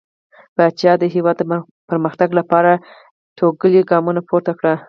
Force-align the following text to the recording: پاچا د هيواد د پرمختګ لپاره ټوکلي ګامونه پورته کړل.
پاچا 0.55 0.91
د 0.99 1.03
هيواد 1.13 1.35
د 1.39 1.43
پرمختګ 1.89 2.29
لپاره 2.39 2.71
ټوکلي 3.37 3.81
ګامونه 3.91 4.21
پورته 4.29 4.51
کړل. 4.59 4.75